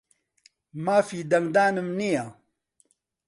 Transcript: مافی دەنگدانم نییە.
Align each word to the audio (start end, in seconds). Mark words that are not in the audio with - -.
مافی 0.85 1.19
دەنگدانم 1.31 1.87
نییە. 1.99 2.25